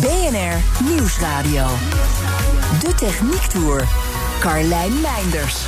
[0.00, 1.66] BNR Nieuwsradio.
[2.80, 3.88] De Techniek Tour.
[4.40, 5.66] Carlijn Meinders.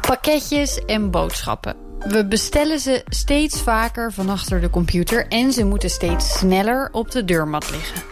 [0.00, 1.76] Pakketjes en boodschappen.
[1.98, 7.10] We bestellen ze steeds vaker van achter de computer en ze moeten steeds sneller op
[7.10, 8.02] de deurmat liggen.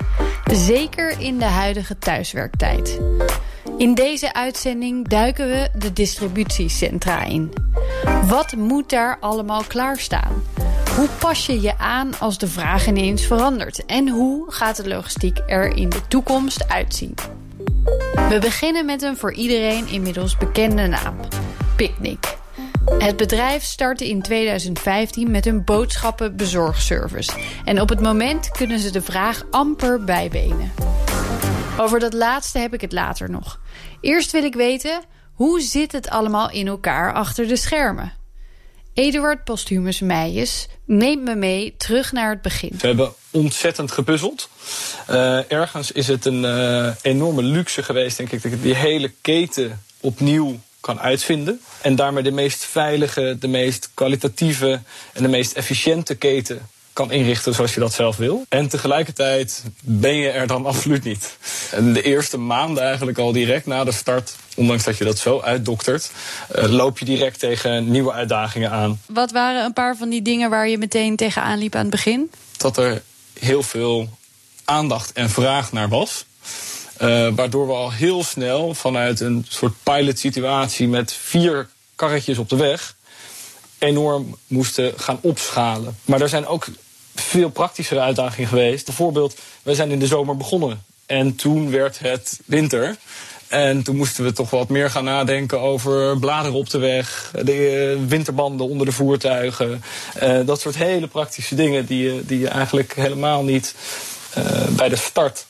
[0.52, 3.00] Zeker in de huidige thuiswerktijd.
[3.78, 7.52] In deze uitzending duiken we de distributiecentra in.
[8.26, 10.42] Wat moet daar allemaal klaarstaan?
[10.98, 13.86] Hoe pas je je aan als de vraag ineens verandert?
[13.86, 17.14] En hoe gaat de logistiek er in de toekomst uitzien?
[18.28, 21.16] We beginnen met een voor iedereen inmiddels bekende naam:
[21.76, 22.36] Picnic.
[22.98, 27.32] Het bedrijf startte in 2015 met een boodschappenbezorgservice.
[27.64, 30.72] En op het moment kunnen ze de vraag amper bijbenen.
[31.76, 33.60] Over dat laatste heb ik het later nog.
[34.00, 35.00] Eerst wil ik weten,
[35.32, 38.17] hoe zit het allemaal in elkaar achter de schermen?
[38.98, 42.70] Eduard Posthumus Meijers neemt me mee terug naar het begin.
[42.80, 44.48] We hebben ontzettend gepuzzeld.
[45.10, 49.12] Uh, ergens is het een uh, enorme luxe geweest, denk ik, dat ik die hele
[49.20, 51.60] keten opnieuw kan uitvinden.
[51.82, 54.80] En daarmee de meest veilige, de meest kwalitatieve
[55.12, 58.44] en de meest efficiënte keten kan inrichten zoals je dat zelf wil.
[58.48, 61.36] En tegelijkertijd ben je er dan absoluut niet.
[61.70, 65.40] En de eerste maanden eigenlijk al direct na de start, ondanks dat je dat zo
[65.40, 66.10] uitdoktert,
[66.56, 69.00] uh, loop je direct tegen nieuwe uitdagingen aan.
[69.06, 72.30] Wat waren een paar van die dingen waar je meteen tegenaan liep aan het begin?
[72.56, 73.02] Dat er
[73.38, 74.08] heel veel
[74.64, 76.24] aandacht en vraag naar was.
[77.02, 82.48] Uh, waardoor we al heel snel vanuit een soort pilot situatie met vier karretjes op
[82.48, 82.96] de weg
[83.78, 85.96] enorm moesten gaan opschalen.
[86.04, 86.66] Maar er zijn ook
[87.20, 88.86] veel praktischere uitdagingen geweest.
[88.86, 90.84] Bijvoorbeeld, we zijn in de zomer begonnen.
[91.06, 92.96] En toen werd het winter.
[93.48, 97.96] En toen moesten we toch wat meer gaan nadenken over bladeren op de weg, de
[98.00, 99.82] eh, winterbanden onder de voertuigen.
[100.22, 103.74] Uh, dat soort hele praktische dingen die je, die je eigenlijk helemaal niet
[104.38, 105.46] uh, bij de start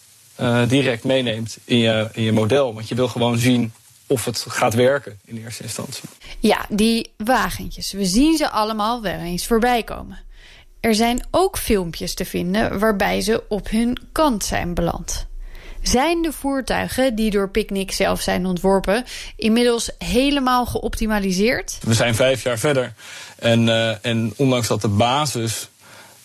[0.68, 2.74] direct meeneemt in je, in je model.
[2.74, 3.72] Want je wil gewoon zien
[4.08, 6.02] of het gaat werken in eerste instantie.
[6.38, 7.92] Ja, die wagentjes.
[7.92, 10.18] We zien ze allemaal wel eens voorbij komen.
[10.80, 15.26] Er zijn ook filmpjes te vinden waarbij ze op hun kant zijn beland.
[15.82, 19.04] Zijn de voertuigen die door Picnic zelf zijn ontworpen
[19.36, 21.78] inmiddels helemaal geoptimaliseerd?
[21.80, 22.92] We zijn vijf jaar verder
[23.38, 25.68] en, uh, en ondanks dat de basis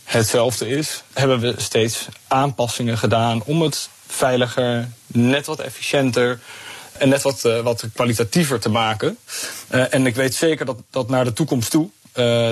[0.04, 6.40] hetzelfde is, hebben we steeds aanpassingen gedaan om het veiliger, net wat efficiënter
[6.98, 9.18] en net wat, uh, wat kwalitatiever te maken.
[9.72, 11.90] Uh, en ik weet zeker dat, dat naar de toekomst toe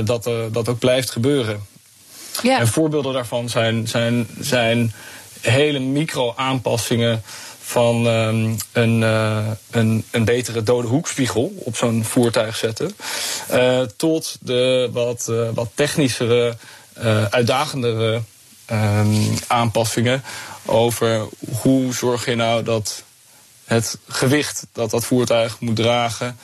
[0.03, 1.70] dat, dat ook blijft gebeuren.
[2.43, 4.93] En voorbeelden daarvan zijn, zijn, zijn
[5.41, 7.23] hele micro-aanpassingen
[7.61, 12.95] van um, een, uh, een, een betere dode hoekspiegel op zo'n voertuig zetten.
[13.51, 16.57] Uh, tot de wat, uh, wat technischere,
[17.29, 18.21] uitdagendere
[18.71, 20.23] um, aanpassingen
[20.65, 21.27] over
[21.61, 23.03] hoe zorg je nou dat
[23.65, 26.37] het gewicht dat dat voertuig moet dragen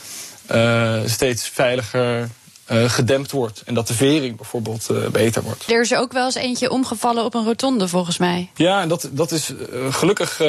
[1.05, 2.29] steeds veiliger
[2.71, 3.61] uh, gedempt wordt.
[3.65, 5.71] En dat de vering bijvoorbeeld uh, beter wordt.
[5.71, 8.49] Er is er ook wel eens eentje omgevallen op een rotonde, volgens mij.
[8.55, 10.41] Ja, en dat, dat is uh, gelukkig,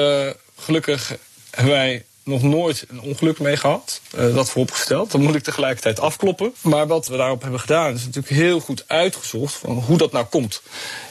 [0.59, 1.17] gelukkig
[1.51, 4.01] hebben wij nog nooit een ongeluk mee gehad.
[4.11, 5.11] dat vooropgesteld.
[5.11, 6.55] Dat moet ik tegelijkertijd afkloppen.
[6.61, 10.25] Maar wat we daarop hebben gedaan is natuurlijk heel goed uitgezocht van hoe dat nou
[10.25, 10.63] komt.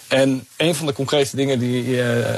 [0.08, 1.84] En een van de concrete dingen die,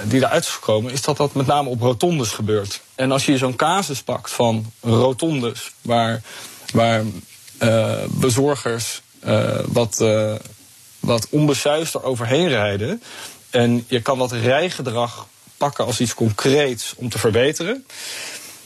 [0.03, 2.81] die eruit is gekomen, is dat dat met name op rotondes gebeurt.
[2.95, 6.21] En als je zo'n casus pakt van rotondes, waar,
[6.73, 7.03] waar
[8.09, 10.35] bezorgers uh, wat, uh,
[10.99, 13.03] wat onbesuisd er overheen rijden.
[13.49, 15.27] En je kan dat rijgedrag
[15.57, 17.85] pakken als iets concreets om te verbeteren.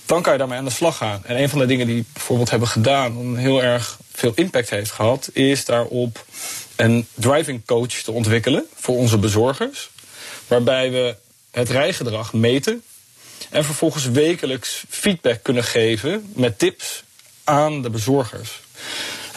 [0.06, 1.22] Dan kan je daarmee aan de slag gaan.
[1.26, 4.92] En een van de dingen die bijvoorbeeld hebben gedaan, om heel erg veel impact heeft
[4.92, 6.26] gehad, is daarop
[6.76, 9.90] een driving coach te ontwikkelen voor onze bezorgers.
[10.48, 11.16] Waarbij we
[11.52, 12.84] het rijgedrag meten
[13.50, 17.04] en vervolgens wekelijks feedback kunnen geven met tips
[17.44, 18.62] aan de bezorgers.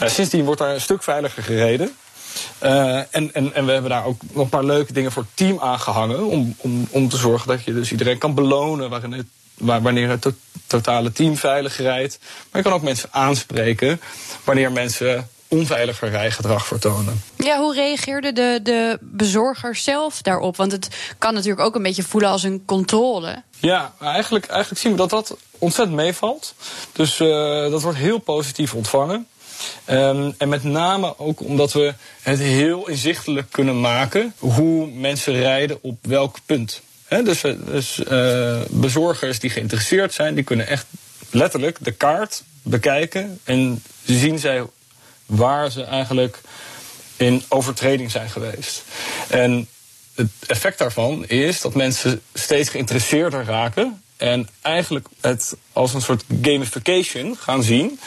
[0.04, 1.96] Sindsdien wordt daar een stuk veiliger gereden.
[2.62, 5.36] Uh, en, en, en we hebben daar ook nog een paar leuke dingen voor het
[5.36, 6.24] team aangehangen.
[6.24, 10.08] Om, om, om te zorgen dat je dus iedereen kan belonen waarin het, waar, wanneer
[10.08, 10.26] het
[10.66, 12.18] totale team veilig rijdt.
[12.20, 14.00] Maar je kan ook mensen aanspreken
[14.44, 17.22] wanneer mensen onveiliger rijgedrag vertonen.
[17.36, 20.56] Ja, hoe reageerden de, de bezorgers zelf daarop?
[20.56, 20.88] Want het
[21.18, 23.42] kan natuurlijk ook een beetje voelen als een controle.
[23.58, 26.54] Ja, eigenlijk, eigenlijk zien we dat dat ontzettend meevalt.
[26.92, 27.28] Dus uh,
[27.70, 29.26] dat wordt heel positief ontvangen.
[29.90, 35.78] Um, en met name ook omdat we het heel inzichtelijk kunnen maken hoe mensen rijden
[35.82, 36.82] op welk punt.
[37.08, 40.86] Dus dus uh, bezorgers die geïnteresseerd zijn, die kunnen echt
[41.30, 44.64] letterlijk de kaart bekijken en zien zij
[45.26, 46.40] waar ze eigenlijk
[47.16, 48.82] in overtreding zijn geweest.
[49.28, 49.68] En
[50.16, 54.02] het effect daarvan is dat mensen steeds geïnteresseerder raken.
[54.16, 58.00] En eigenlijk het als een soort gamification gaan zien.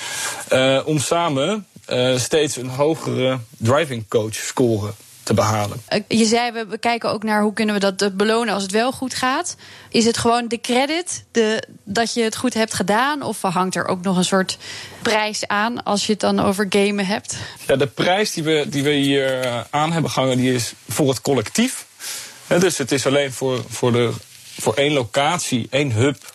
[0.53, 4.93] Uh, om samen uh, steeds een hogere driving coach score
[5.29, 5.81] te behalen.
[5.85, 8.91] Eh, je zei, we kijken ook naar hoe kunnen we dat belonen als het wel
[8.91, 9.55] goed gaat.
[9.89, 13.21] Is het gewoon de credit de, dat je het goed hebt gedaan?
[13.21, 14.57] Of hangt er ook nog een soort
[15.01, 17.37] prijs aan als je het dan over gamen hebt?
[17.67, 21.09] Ja, de prijs die we, die we hier eh, aan hebben gehangen, die is voor
[21.09, 21.85] het collectief.
[22.57, 24.11] Dus het is alleen voor, voor, de,
[24.59, 26.33] voor één locatie, één hub.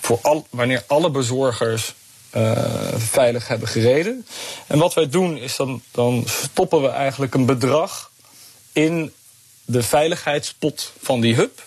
[0.00, 1.94] Voor al, wanneer alle bezorgers
[2.36, 2.52] uh,
[2.96, 4.26] veilig hebben gereden.
[4.66, 8.10] En wat wij doen is dan, dan stoppen we eigenlijk een bedrag
[8.72, 9.12] in
[9.64, 11.66] de veiligheidspot van die hub.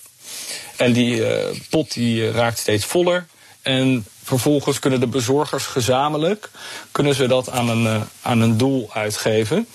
[0.75, 3.27] En die uh, pot die raakt steeds voller.
[3.61, 6.49] En vervolgens kunnen de bezorgers gezamenlijk
[6.91, 9.67] kunnen ze dat aan een, aan een doel uitgeven.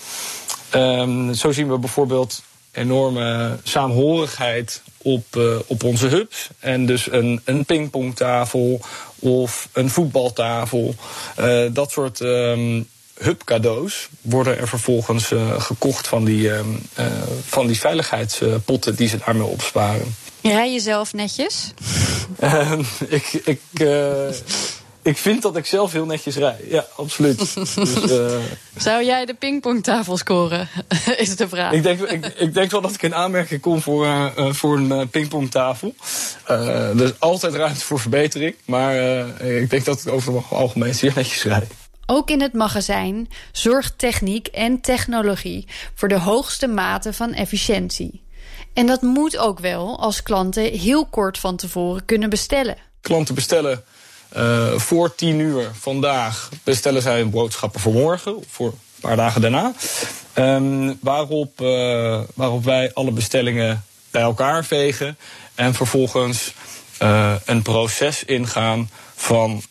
[0.75, 2.43] Um, zo zien we bijvoorbeeld
[2.73, 6.49] enorme saamhorigheid op, uh, op onze hubs.
[6.59, 8.81] En dus een, een pingpongtafel
[9.19, 10.95] of een voetbaltafel.
[11.41, 12.89] Uh, dat soort um,
[13.19, 16.61] hubcadeaus worden er vervolgens uh, gekocht van die, uh,
[17.47, 20.15] van die veiligheidspotten die ze daarmee opsparen.
[20.43, 21.71] Rij je zelf netjes?
[22.39, 23.61] Ehm, ik, ik,
[25.03, 26.57] ik vind dat ik zelf heel netjes rij.
[26.69, 27.55] Ja, absoluut.
[27.55, 27.75] dus,
[28.77, 30.69] Zou jij de pingpongtafel scoren?
[31.17, 31.73] Is de vraag.
[31.73, 35.95] Ik denk, ik, ik, denk wel dat ik in aanmerking kom voor, voor een pingpongtafel.
[36.47, 38.55] er is altijd ruimte voor verbetering.
[38.65, 38.97] Maar
[39.41, 41.73] ik denk dat ik over het algemeen zeer netjes rijd.
[42.07, 48.23] Ook in het magazijn zorgt techniek en technologie voor de hoogste mate van efficiëntie.
[48.73, 52.77] En dat moet ook wel als klanten heel kort van tevoren kunnen bestellen.
[53.01, 53.85] Klanten bestellen
[54.37, 59.73] uh, voor 10 uur vandaag, bestellen zij boodschappen voor morgen, voor een paar dagen daarna.
[60.34, 65.19] Um, waarop, uh, waarop wij alle bestellingen bij elkaar vegen
[65.55, 66.52] en vervolgens
[67.02, 69.62] uh, een proces ingaan van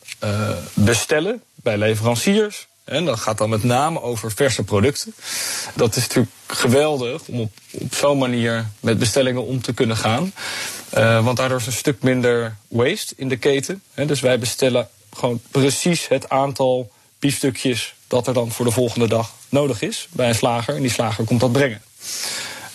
[0.73, 2.67] bestellen bij leveranciers.
[2.83, 5.13] En dat gaat dan met name over verse producten.
[5.75, 10.33] Dat is natuurlijk geweldig om op, op zo'n manier met bestellingen om te kunnen gaan.
[10.97, 13.81] Uh, want daardoor is een stuk minder waste in de keten.
[13.93, 19.33] Dus wij bestellen gewoon precies het aantal biefstukjes dat er dan voor de volgende dag
[19.49, 20.75] nodig is bij een slager.
[20.75, 21.81] En die slager komt dat brengen.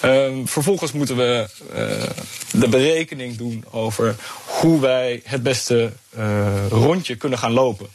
[0.05, 7.17] Uh, vervolgens moeten we uh, de berekening doen over hoe wij het beste uh, rondje
[7.17, 7.87] kunnen gaan lopen.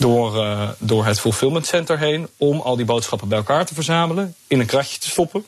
[0.00, 4.34] Door, uh, door het fulfillment center heen om al die boodschappen bij elkaar te verzamelen,
[4.46, 5.44] in een kratje te stoppen.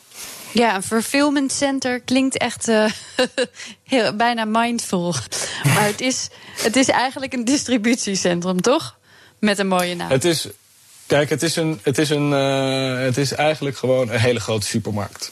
[0.51, 2.85] Ja, een fulfillment center klinkt echt uh,
[3.83, 5.15] heel, bijna mindful.
[5.63, 6.29] Maar het is,
[6.61, 8.97] het is eigenlijk een distributiecentrum, toch?
[9.39, 10.09] Met een mooie naam.
[10.09, 10.47] Het is,
[11.13, 14.65] kijk, het is, een, het, is een, uh, het is eigenlijk gewoon een hele grote
[14.65, 15.31] supermarkt.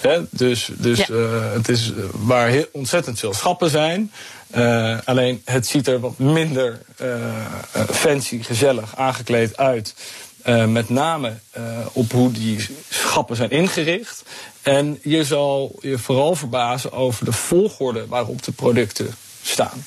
[0.00, 0.20] Hè?
[0.30, 1.14] Dus, dus ja.
[1.14, 4.12] uh, het is waar heel, ontzettend veel schappen zijn.
[4.56, 6.78] Uh, alleen het ziet er wat minder
[7.90, 9.94] fancy, gezellig aangekleed uit.
[10.66, 11.32] Met name
[11.92, 14.22] op hoe die schappen zijn ingericht.
[14.62, 19.84] En je zal je vooral verbazen over de volgorde waarop de producten staan.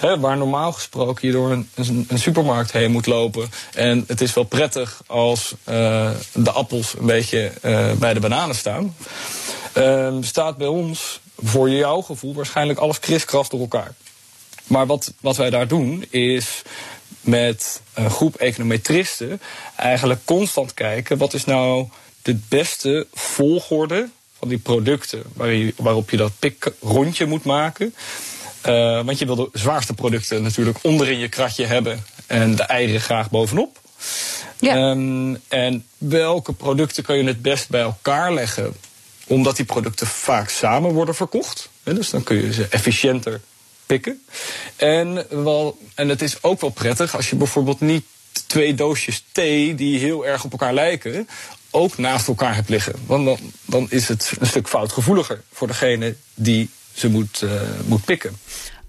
[0.00, 1.68] Waar normaal gesproken je door een,
[2.08, 3.50] een, supermarkt heen moet lopen.
[3.74, 5.54] En het is wel prettig als
[6.32, 7.52] de appels een beetje
[7.98, 8.94] bij de bananen staan.
[9.72, 13.94] Ehm, staat bij ons voor jouw gevoel waarschijnlijk alles kriskras door elkaar.
[14.66, 16.62] Maar wat, wat wij daar doen is
[17.20, 19.40] met een groep econometristen
[19.76, 21.88] eigenlijk constant kijken wat is nou
[22.22, 27.94] de beste volgorde van die producten waar je, waarop je dat pik rondje moet maken.
[28.66, 33.00] Uh, want je wil de zwaarste producten natuurlijk onderin je kratje hebben en de eieren
[33.00, 33.80] graag bovenop.
[34.58, 34.90] Ja.
[34.90, 38.74] Um, en welke producten kan je het best bij elkaar leggen
[39.26, 41.70] omdat die producten vaak samen worden verkocht.
[41.82, 43.40] Dus dan kun je ze efficiënter
[43.86, 44.22] pikken.
[44.76, 48.04] En, wel, en het is ook wel prettig als je bijvoorbeeld niet
[48.46, 51.28] twee doosjes thee die heel erg op elkaar lijken,
[51.70, 52.94] ook naast elkaar hebt liggen.
[53.06, 58.04] Want dan, dan is het een stuk foutgevoeliger voor degene die ze moet, uh, moet
[58.04, 58.36] pikken.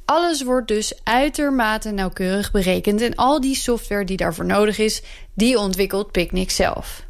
[0.06, 5.02] Alles wordt dus uitermate nauwkeurig berekend en al die software die daarvoor nodig is,
[5.34, 7.06] die ontwikkelt Picnic zelf.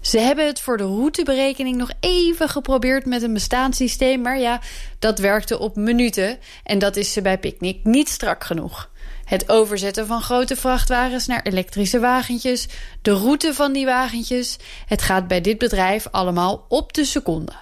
[0.00, 4.60] Ze hebben het voor de routeberekening nog even geprobeerd met een bestaanssysteem, maar ja,
[4.98, 8.90] dat werkte op minuten en dat is ze bij Picnic niet strak genoeg.
[9.24, 12.68] Het overzetten van grote vrachtwagens naar elektrische wagentjes,
[13.02, 17.52] de route van die wagentjes, het gaat bij dit bedrijf allemaal op de seconde.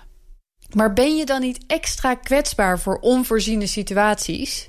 [0.72, 4.68] Maar ben je dan niet extra kwetsbaar voor onvoorziene situaties?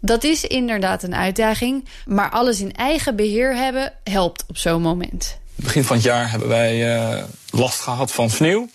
[0.00, 5.38] Dat is inderdaad een uitdaging, maar alles in eigen beheer hebben helpt op zo'n moment.
[5.54, 8.68] Begin van het jaar hebben wij uh, last gehad van sneeuw.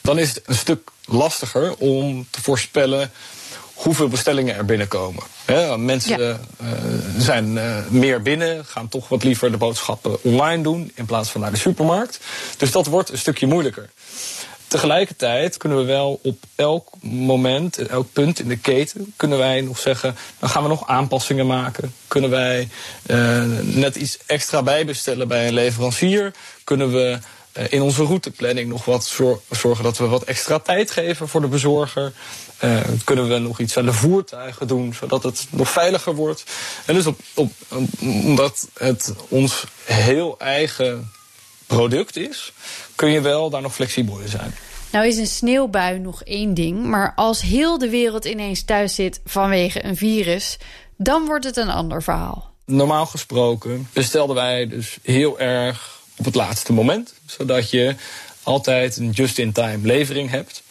[0.00, 3.10] Dan is het een stuk lastiger om te voorspellen
[3.74, 5.22] hoeveel bestellingen er binnenkomen.
[5.44, 6.38] He, mensen ja.
[6.62, 6.68] uh,
[7.18, 11.40] zijn uh, meer binnen, gaan toch wat liever de boodschappen online doen in plaats van
[11.40, 12.20] naar de supermarkt.
[12.56, 13.90] Dus dat wordt een stukje moeilijker.
[14.76, 19.78] Tegelijkertijd kunnen we wel op elk moment, elk punt in de keten, kunnen wij nog
[19.78, 21.94] zeggen, dan gaan we nog aanpassingen maken.
[22.08, 22.68] Kunnen wij
[23.06, 26.32] uh, net iets extra bijbestellen bij een leverancier?
[26.64, 27.18] Kunnen we
[27.58, 29.14] uh, in onze routeplanning nog wat
[29.50, 32.12] zorgen dat we wat extra tijd geven voor de bezorger?
[32.64, 36.44] Uh, kunnen we nog iets aan de voertuigen doen, zodat het nog veiliger wordt?
[36.84, 37.52] En dus op, op,
[38.00, 41.10] omdat het ons heel eigen
[41.66, 42.52] product is,
[42.94, 44.54] kun je wel daar nog flexibel in zijn.
[44.92, 49.20] Nou is een sneeuwbui nog één ding, maar als heel de wereld ineens thuis zit
[49.24, 50.56] vanwege een virus,
[50.96, 52.50] dan wordt het een ander verhaal.
[52.64, 57.94] Normaal gesproken bestelden wij dus heel erg op het laatste moment, zodat je
[58.42, 60.62] altijd een just-in-time levering hebt.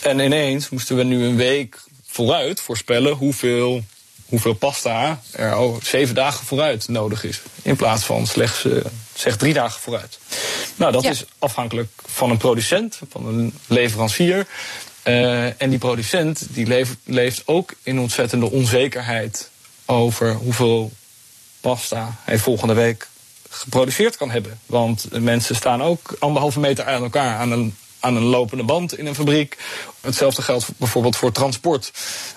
[0.00, 3.82] En ineens moesten we nu een week vooruit voorspellen hoeveel
[4.28, 7.40] hoeveel pasta er al zeven dagen vooruit nodig is.
[7.62, 10.18] In plaats van slechts uh, zeg drie dagen vooruit.
[10.78, 11.10] Nou, dat ja.
[11.10, 14.46] is afhankelijk van een producent, van een leverancier.
[15.04, 19.50] Uh, en die producent die leeft, leeft ook in ontzettende onzekerheid
[19.86, 20.92] over hoeveel
[21.60, 23.08] pasta hij volgende week
[23.50, 24.60] geproduceerd kan hebben.
[24.66, 29.06] Want mensen staan ook anderhalve meter aan elkaar aan een aan een lopende band in
[29.06, 29.56] een fabriek.
[30.00, 31.92] Hetzelfde geldt bijvoorbeeld voor transport.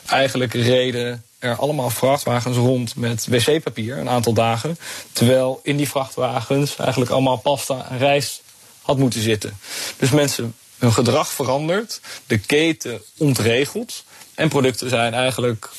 [0.05, 4.77] Eigenlijk reden er allemaal vrachtwagens rond met wc-papier een aantal dagen.
[5.11, 8.41] Terwijl in die vrachtwagens eigenlijk allemaal pasta en rijst
[8.81, 9.57] had moeten zitten.
[9.97, 14.03] Dus mensen, hun gedrag verandert, de keten ontregelt.
[14.35, 15.69] En producten zijn eigenlijk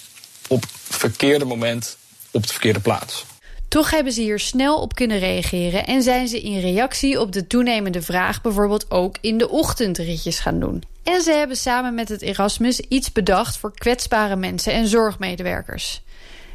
[0.48, 1.96] op het verkeerde moment
[2.30, 3.24] op de verkeerde plaats.
[3.68, 7.46] Toch hebben ze hier snel op kunnen reageren en zijn ze in reactie op de
[7.46, 10.82] toenemende vraag bijvoorbeeld ook in de ochtendritjes gaan doen.
[11.02, 16.02] En ze hebben samen met het Erasmus iets bedacht voor kwetsbare mensen en zorgmedewerkers.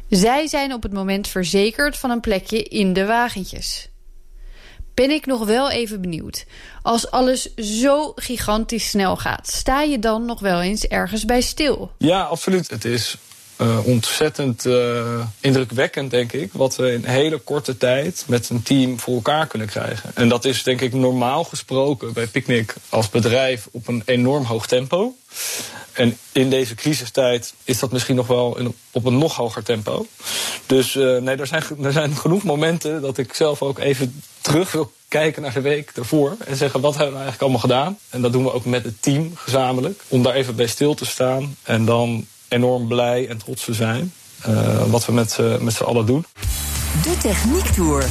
[0.08, 3.88] Zij zijn op het moment verzekerd van een plekje in de wagentjes.
[4.94, 6.46] Ben ik nog wel even benieuwd.
[6.82, 11.92] Als alles zo gigantisch snel gaat, sta je dan nog wel eens ergens bij stil?
[11.98, 12.70] Ja, absoluut.
[12.70, 13.16] Het is
[13.60, 19.00] uh, ontzettend uh, indrukwekkend, denk ik, wat we in hele korte tijd met een team
[19.00, 20.10] voor elkaar kunnen krijgen.
[20.14, 24.66] En dat is, denk ik, normaal gesproken bij Picnic als bedrijf op een enorm hoog
[24.66, 25.14] tempo.
[25.92, 28.58] En in deze crisistijd is dat misschien nog wel
[28.90, 30.06] op een nog hoger tempo.
[30.66, 34.72] Dus uh, nee, er zijn, er zijn genoeg momenten dat ik zelf ook even terug
[34.72, 36.36] wil kijken naar de week ervoor.
[36.46, 37.98] En zeggen wat hebben we eigenlijk allemaal gedaan.
[38.10, 40.02] En dat doen we ook met het team gezamenlijk.
[40.08, 41.56] Om daar even bij stil te staan.
[41.62, 44.12] En dan enorm blij en trots te zijn.
[44.48, 46.24] Uh, wat we met, met z'n allen doen.
[47.02, 48.06] De Techniek Tour.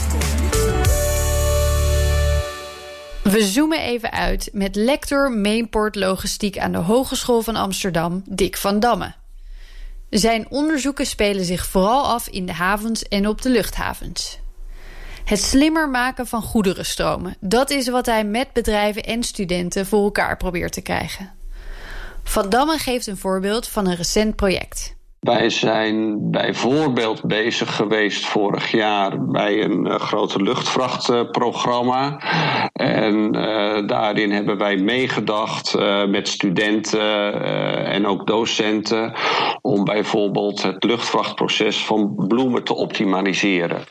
[3.23, 8.79] We zoomen even uit met lector Mainport Logistiek aan de Hogeschool van Amsterdam, Dick van
[8.79, 9.13] Damme.
[10.09, 14.39] Zijn onderzoeken spelen zich vooral af in de havens en op de luchthavens.
[15.25, 20.37] Het slimmer maken van goederenstromen, dat is wat hij met bedrijven en studenten voor elkaar
[20.37, 21.36] probeert te krijgen.
[22.27, 24.95] Van Damme geeft een voorbeeld van een recent project.
[25.19, 32.19] Wij zijn bijvoorbeeld bezig geweest vorig jaar bij een uh, grote luchtvrachtprogramma.
[32.73, 35.75] En uh, daarin hebben wij meegedacht
[36.07, 37.33] met studenten
[37.85, 39.13] en ook docenten
[39.61, 43.83] om bijvoorbeeld het luchtvrachtproces van bloemen te optimaliseren.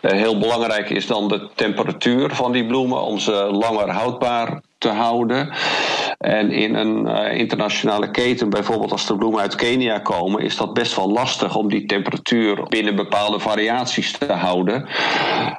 [0.00, 5.52] heel belangrijk is dan de temperatuur van die bloemen om ze langer houdbaar te houden.
[6.22, 10.74] En in een uh, internationale keten, bijvoorbeeld als de bloemen uit Kenia komen, is dat
[10.74, 14.86] best wel lastig om die temperatuur binnen bepaalde variaties te houden.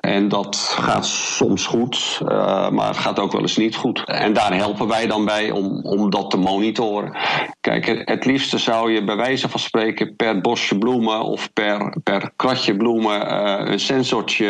[0.01, 4.03] En dat gaat soms goed, uh, maar het gaat ook wel eens niet goed.
[4.05, 7.17] En daar helpen wij dan bij om, om dat te monitoren.
[7.61, 12.31] Kijk, het liefste zou je bij wijze van spreken per bosje bloemen of per, per
[12.35, 14.47] kratje bloemen uh, een sensortje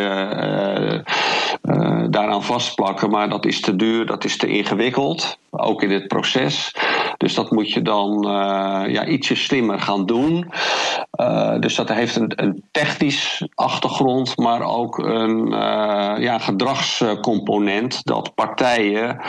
[2.10, 3.10] daaraan vastplakken.
[3.10, 5.38] Maar dat is te duur, dat is te ingewikkeld.
[5.50, 6.76] Ook in het proces.
[7.18, 8.22] Dus dat moet je dan
[8.88, 10.52] ja, ietsje slimmer gaan doen.
[11.60, 15.48] dus dat heeft een, een technisch achtergrond, maar ook een
[16.22, 19.22] ja, gedragscomponent dat partijen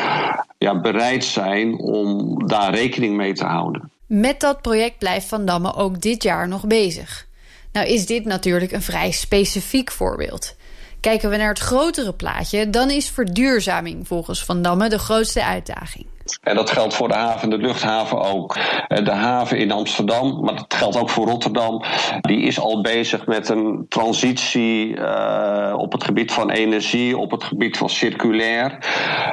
[0.59, 3.91] ja, bereid zijn om daar rekening mee te houden.
[4.07, 7.27] Met dat project blijft Van Damme ook dit jaar nog bezig.
[7.73, 10.57] Nou is dit natuurlijk een vrij specifiek voorbeeld.
[11.01, 16.07] Kijken we naar het grotere plaatje, dan is verduurzaming volgens Van Damme de grootste uitdaging.
[16.43, 18.57] En dat geldt voor de haven en de luchthaven ook.
[18.89, 21.83] Eh, de haven in Amsterdam, maar dat geldt ook voor Rotterdam.
[22.21, 27.45] Die is al bezig met een transitie uh, op het gebied van energie, op het
[27.45, 28.79] gebied van circulair.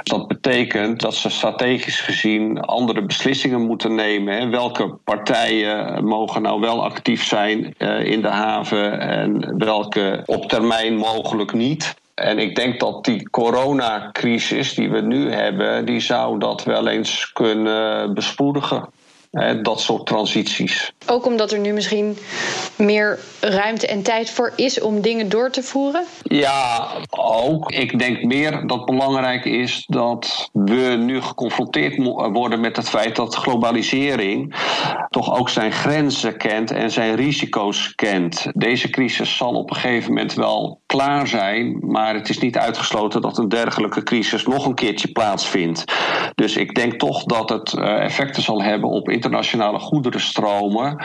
[0.04, 4.52] Dat betekent dat ze strategisch gezien andere beslissingen moeten nemen.
[4.52, 10.96] Welke partijen mogen nou wel actief zijn uh, in de haven en welke op termijn
[10.96, 12.01] mogelijk niet.
[12.16, 17.32] En ik denk dat die coronacrisis die we nu hebben, die zou dat wel eens
[17.34, 18.90] kunnen bespoedigen
[19.62, 20.94] dat soort transities.
[21.06, 22.18] Ook omdat er nu misschien
[22.76, 26.04] meer ruimte en tijd voor is om dingen door te voeren?
[26.24, 27.72] Ja, ook.
[27.72, 31.96] Ik denk meer dat het belangrijk is dat we nu geconfronteerd
[32.32, 34.56] worden met het feit dat globalisering
[35.10, 38.48] toch ook zijn grenzen kent en zijn risico's kent.
[38.54, 43.22] Deze crisis zal op een gegeven moment wel klaar zijn, maar het is niet uitgesloten
[43.22, 45.84] dat een dergelijke crisis nog een keertje plaatsvindt.
[46.36, 51.04] Dus ik denk toch dat het eh, effecten zal hebben op internationale goederenstromen.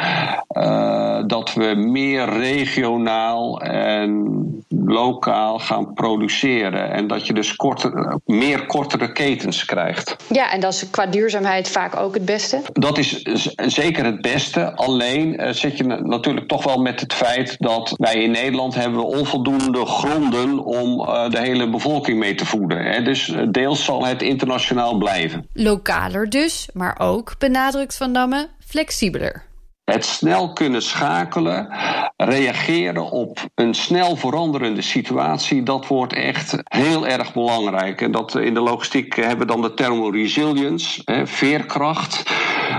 [0.48, 4.44] Uh, dat we meer regionaal en
[4.86, 6.90] lokaal gaan produceren.
[6.92, 10.16] En dat je dus korter, meer kortere ketens krijgt.
[10.32, 12.60] Ja, en dat is qua duurzaamheid vaak ook het beste?
[12.72, 13.22] Dat is
[13.56, 14.74] zeker het beste.
[14.74, 19.04] Alleen uh, zit je natuurlijk toch wel met het feit dat wij in Nederland hebben
[19.04, 22.84] onvoldoende gronden om uh, de hele bevolking mee te voeden.
[22.84, 23.02] Hè.
[23.02, 25.46] Dus deels zal het internationaal blijven.
[25.52, 29.44] Lokaler dus, maar ook, benadrukt Van Damme, flexibeler.
[29.86, 31.68] Het snel kunnen schakelen,
[32.16, 38.00] reageren op een snel veranderende situatie, dat wordt echt heel erg belangrijk.
[38.00, 42.22] En dat in de logistiek hebben we dan de thermal resilience, hè, veerkracht.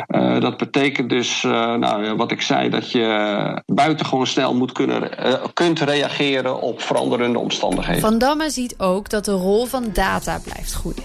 [0.08, 5.28] Uh, dat betekent dus, uh, nou, wat ik zei, dat je buitengewoon snel moet kunnen,
[5.28, 8.02] uh, kunt reageren op veranderende omstandigheden.
[8.02, 11.04] Van Damme ziet ook dat de rol van data blijft groeien.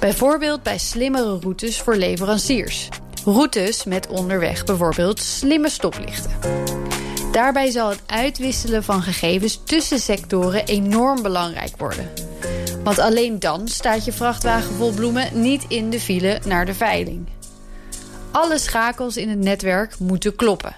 [0.00, 2.88] Bijvoorbeeld bij slimmere routes voor leveranciers.
[3.24, 6.30] Routes met onderweg bijvoorbeeld slimme stoplichten.
[7.32, 12.10] Daarbij zal het uitwisselen van gegevens tussen sectoren enorm belangrijk worden.
[12.84, 17.26] Want alleen dan staat je vrachtwagen vol bloemen niet in de file naar de veiling.
[18.30, 20.76] Alle schakels in het netwerk moeten kloppen.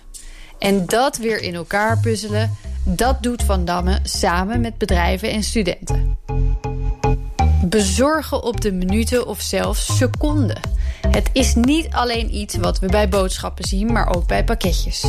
[0.59, 6.19] En dat weer in elkaar puzzelen, dat doet Van Damme samen met bedrijven en studenten.
[7.65, 10.61] Bezorgen op de minuten of zelfs seconden.
[11.09, 15.05] Het is niet alleen iets wat we bij boodschappen zien, maar ook bij pakketjes.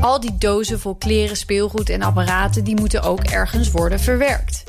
[0.00, 2.64] Al die dozen vol kleren, speelgoed en apparaten...
[2.64, 4.64] die moeten ook ergens worden verwerkt.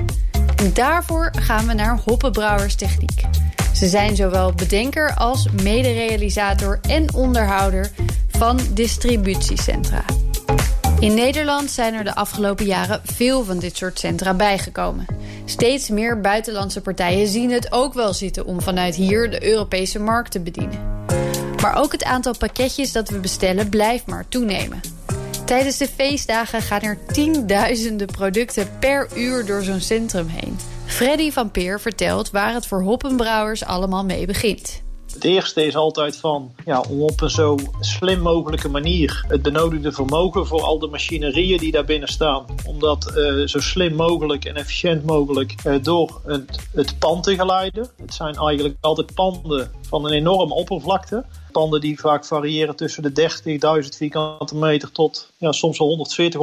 [0.55, 3.21] En daarvoor gaan we naar Hoppenbrouwers Techniek.
[3.73, 7.91] Ze zijn zowel bedenker als mederealisator en onderhouder
[8.27, 10.03] van distributiecentra.
[10.99, 15.05] In Nederland zijn er de afgelopen jaren veel van dit soort centra bijgekomen.
[15.49, 20.31] Steeds meer buitenlandse partijen zien het ook wel zitten om vanuit hier de Europese markt
[20.31, 21.03] te bedienen.
[21.61, 24.79] Maar ook het aantal pakketjes dat we bestellen blijft maar toenemen.
[25.45, 30.57] Tijdens de feestdagen gaan er tienduizenden producten per uur door zo'n centrum heen.
[30.85, 34.81] Freddy van Peer vertelt waar het voor hoppenbrouwers allemaal mee begint.
[35.19, 39.91] Het eerste is altijd van ja, om op een zo slim mogelijke manier het benodigde
[39.91, 44.45] vermogen voor al de machinerieën die daar binnen staan, om dat uh, zo slim mogelijk
[44.45, 47.87] en efficiënt mogelijk uh, door het, het pand te geleiden.
[47.97, 51.25] Het zijn eigenlijk altijd panden van een enorme oppervlakte.
[51.51, 53.29] Panden die vaak variëren tussen de
[53.83, 56.41] 30.000 vierkante meter tot ja, soms wel 140,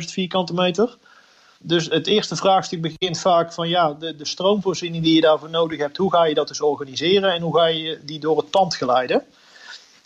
[0.00, 0.96] 150.000 vierkante meter.
[1.62, 5.78] Dus het eerste vraagstuk begint vaak van ja, de, de stroomvoorziening die je daarvoor nodig
[5.78, 8.74] hebt, hoe ga je dat dus organiseren en hoe ga je die door het pand
[8.74, 9.24] geleiden?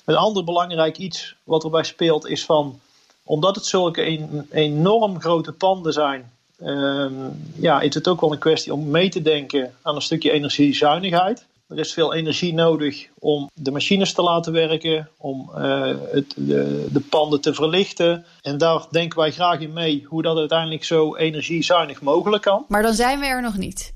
[0.05, 2.81] Een ander belangrijk iets wat erbij speelt is van,
[3.23, 8.39] omdat het zulke een, enorm grote panden zijn, um, ja, is het ook wel een
[8.39, 11.45] kwestie om mee te denken aan een stukje energiezuinigheid.
[11.75, 16.87] Er is veel energie nodig om de machines te laten werken, om uh, het, de,
[16.93, 18.25] de, panden te verlichten.
[18.43, 22.65] En daar denken wij graag in mee hoe dat uiteindelijk zo energiezuinig mogelijk kan.
[22.69, 23.93] Maar dan zijn we er nog niet.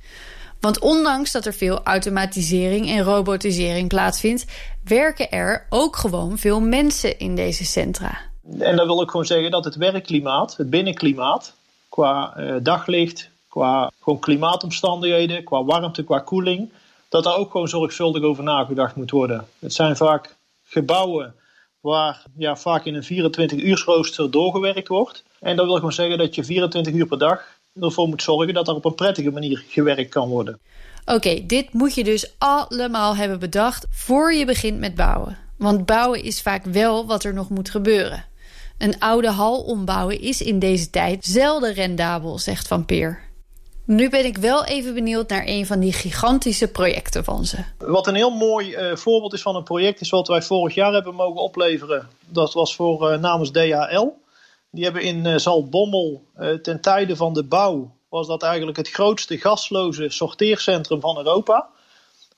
[0.61, 4.47] Want ondanks dat er veel automatisering en robotisering plaatsvindt,
[4.85, 8.19] werken er ook gewoon veel mensen in deze centra.
[8.59, 11.55] En dan wil ik gewoon zeggen dat het werkklimaat, het binnenklimaat,
[11.89, 16.71] qua uh, daglicht, qua gewoon klimaatomstandigheden, qua warmte, qua koeling,
[17.09, 19.47] dat daar ook gewoon zorgvuldig over nagedacht moet worden.
[19.59, 21.35] Het zijn vaak gebouwen
[21.81, 25.25] waar ja, vaak in een 24 uur rooster doorgewerkt wordt.
[25.41, 28.69] En dat wil gewoon zeggen dat je 24 uur per dag ervoor moet zorgen dat
[28.69, 30.59] er op een prettige manier gewerkt kan worden.
[31.05, 35.39] Oké, dit moet je dus allemaal hebben bedacht voor je begint met bouwen.
[35.59, 38.25] Want bouwen is vaak wel wat er nog moet gebeuren.
[38.79, 43.28] Een oude hal ombouwen is in deze tijd zelden rendabel, zegt Van Peer.
[43.89, 47.57] Nu ben ik wel even benieuwd naar een van die gigantische projecten van ze.
[47.79, 50.93] Wat een heel mooi uh, voorbeeld is van een project is wat wij vorig jaar
[50.93, 52.09] hebben mogen opleveren.
[52.27, 54.09] Dat was voor uh, namens DHL.
[54.71, 56.23] Die hebben in uh, Zaltbommel
[56.63, 61.69] ten tijde van de bouw was dat eigenlijk het grootste gasloze sorteercentrum van Europa.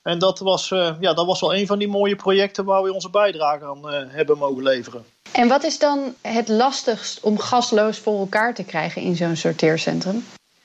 [0.03, 3.09] En dat was, ja, dat was wel een van die mooie projecten waar we onze
[3.09, 5.05] bijdrage aan hebben mogen leveren.
[5.31, 10.23] En wat is dan het lastigst om gasloos voor elkaar te krijgen in zo'n sorteercentrum?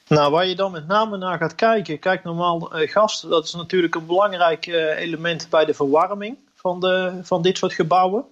[0.09, 3.55] Nou, waar je dan met name naar gaat kijken, kijk normaal uh, gas, dat is
[3.55, 8.25] natuurlijk een belangrijk uh, element bij de verwarming van, de, van dit soort gebouwen.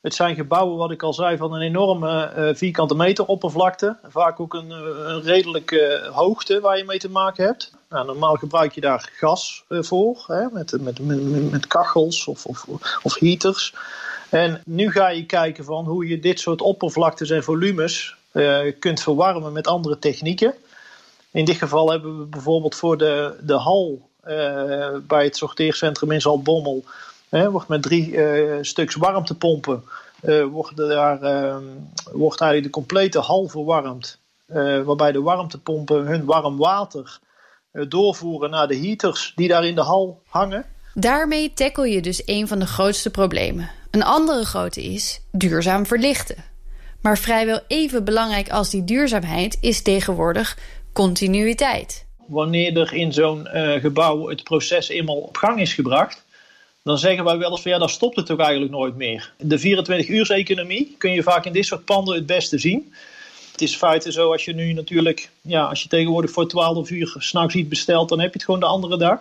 [0.00, 3.96] Het zijn gebouwen, wat ik al zei, van een enorme uh, vierkante meter oppervlakte.
[4.08, 7.72] Vaak ook een, een redelijke hoogte waar je mee te maken hebt.
[7.88, 12.66] Nou, normaal gebruik je daar gas voor, hè, met, met, met, met, kachels of, of,
[13.02, 13.74] of heaters.
[14.28, 18.16] En nu ga je kijken van hoe je dit soort oppervlaktes en volumes
[18.78, 20.54] kunt verwarmen met andere technieken.
[21.34, 26.20] In dit geval hebben we bijvoorbeeld voor de, de hal uh, bij het sorteercentrum in
[26.20, 26.84] Zaltbommel...
[27.28, 29.84] Wordt met drie uh, stuks warmtepompen...
[30.50, 31.18] wordt, daar,
[32.12, 34.18] wordt de complete hal verwarmd.
[34.84, 37.18] waarbij de warmtepompen hun warm water
[37.88, 40.64] doorvoeren naar de heaters die daar in de hal hangen.
[40.94, 43.70] Daarmee tackle je dus een van de grootste problemen.
[43.90, 46.44] Een andere grote is duurzaam verlichten.
[47.00, 50.58] Maar vrijwel even belangrijk als die duurzaamheid is tegenwoordig
[50.94, 52.06] continuïteit.
[52.26, 56.24] Wanneer er in zo'n uh, gebouw het proces eenmaal op gang is gebracht,
[56.82, 59.32] dan zeggen wij wel eens van ja, dan stopt het toch eigenlijk nooit meer.
[59.38, 62.94] De 24-uurs-economie kun je vaak in dit soort panden het beste zien.
[63.52, 67.14] Het is feite zo, als je nu natuurlijk, ja, als je tegenwoordig voor 12 uur
[67.18, 69.20] s'nachts iets bestelt, dan heb je het gewoon de andere dag.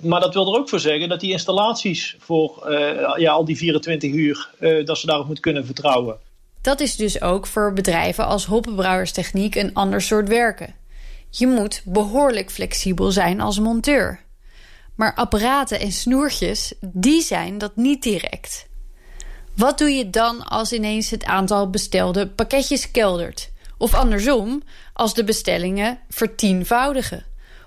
[0.00, 3.56] Maar dat wil er ook voor zeggen dat die installaties voor uh, ja, al die
[3.56, 6.16] 24 uur, uh, dat ze daarop moeten kunnen vertrouwen.
[6.62, 10.74] Dat is dus ook voor bedrijven als Hoppenbrouwers Techniek een ander soort werken.
[11.34, 14.20] Je moet behoorlijk flexibel zijn als monteur.
[14.94, 18.68] Maar apparaten en snoertjes, die zijn dat niet direct.
[19.56, 23.52] Wat doe je dan als ineens het aantal bestelde pakketjes keldert?
[23.78, 27.24] Of andersom, als de bestellingen vertienvoudigen?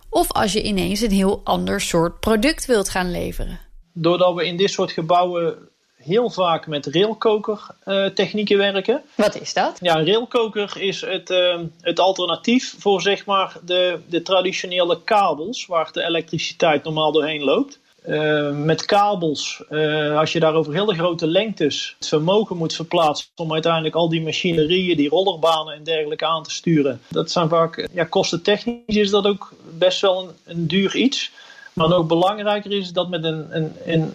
[0.09, 3.59] Of als je ineens een heel ander soort product wilt gaan leveren?
[3.93, 5.69] Doordat we in dit soort gebouwen
[6.05, 9.01] heel vaak met railkoker-technieken werken.
[9.15, 9.77] Wat is dat?
[9.81, 15.65] Ja, een railkoker is het, uh, het alternatief voor zeg maar, de, de traditionele kabels
[15.65, 17.79] waar de elektriciteit normaal doorheen loopt.
[18.07, 23.27] Uh, met kabels, uh, als je daar over hele grote lengtes het vermogen moet verplaatsen
[23.35, 27.01] om uiteindelijk al die machinerieën, die rollerbanen en dergelijke aan te sturen.
[27.07, 31.31] Dat zijn vaak, ja, kostentechnisch is dat ook best wel een, een duur iets.
[31.73, 34.13] Maar nog belangrijker is dat met een, een, een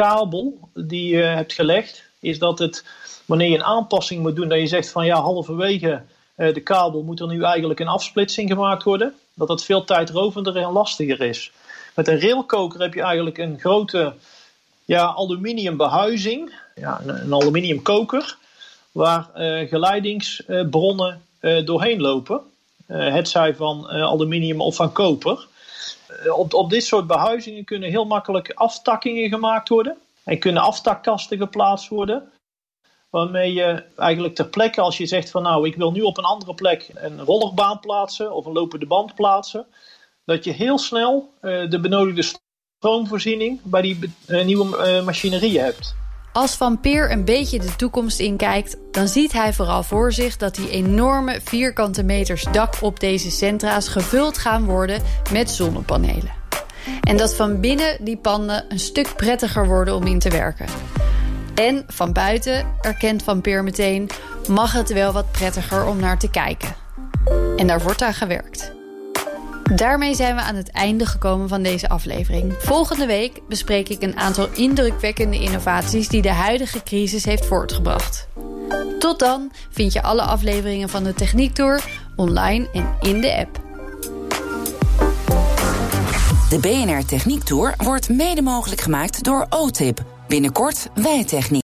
[0.00, 2.84] kabel die je hebt gelegd, is dat het,
[3.24, 6.02] wanneer je een aanpassing moet doen, dat je zegt van ja, halverwege
[6.36, 10.56] uh, de kabel moet er nu eigenlijk een afsplitsing gemaakt worden, dat dat veel tijdrovender
[10.56, 11.52] en lastiger is.
[11.94, 14.14] Met een railkoker heb je eigenlijk een grote
[14.84, 18.36] ja, aluminium behuizing, ja, een, aluminium koker,
[18.92, 22.40] waar uh, geleidingsbronnen uh, doorheen lopen.
[22.86, 25.48] het zij van aluminium of van koper.
[26.06, 29.96] Eh, op, op dit soort behuizingen kunnen heel makkelijk aftakkingen gemaakt worden.
[30.24, 32.32] En kunnen aftakkasten geplaatst worden.
[33.10, 36.24] Waarmee je eigenlijk ter plekke, als je zegt van nou, ik wil nu op een
[36.24, 39.66] andere plek een rollerbaan plaatsen of een lopende band plaatsen.
[40.24, 42.38] Dat je heel snel uh, de benodigde
[42.78, 43.98] stroomvoorziening bij die
[44.28, 45.94] uh, nieuwe machinerieën hebt.
[46.32, 50.54] Als Van Peer een beetje de toekomst inkijkt, dan ziet hij vooral voor zich dat
[50.54, 56.32] die enorme vierkante meters dak op deze centra's gevuld gaan worden met zonnepanelen.
[57.02, 60.66] En dat van binnen die panden een stuk prettiger worden om in te werken.
[61.54, 64.10] En van buiten, erkent Van Peer meteen,
[64.48, 66.74] mag het wel wat prettiger om naar te kijken.
[67.56, 68.79] En daar wordt aan gewerkt.
[69.76, 72.54] Daarmee zijn we aan het einde gekomen van deze aflevering.
[72.58, 78.28] Volgende week bespreek ik een aantal indrukwekkende innovaties die de huidige crisis heeft voortgebracht.
[78.98, 81.84] Tot dan vind je alle afleveringen van de Techniek Tour
[82.16, 83.60] online en in de app.
[86.48, 90.04] De BNR Techniek Tour wordt mede mogelijk gemaakt door OTIP.
[90.28, 91.69] Binnenkort wij techniek.